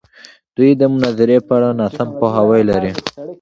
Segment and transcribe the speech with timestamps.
[0.55, 2.91] دوی د مناظرې په اړه ناسم پوهاوی لري.